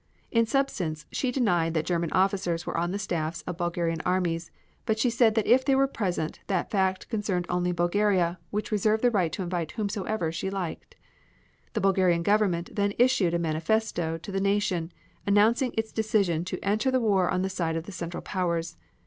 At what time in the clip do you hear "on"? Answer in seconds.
2.75-2.89, 17.29-17.43